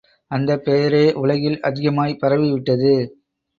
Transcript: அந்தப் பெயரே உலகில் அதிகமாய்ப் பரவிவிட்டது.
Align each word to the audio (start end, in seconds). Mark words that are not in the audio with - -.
அந்தப் 0.31 0.63
பெயரே 0.63 1.13
உலகில் 1.13 1.59
அதிகமாய்ப் 1.63 2.19
பரவிவிட்டது. 2.21 2.93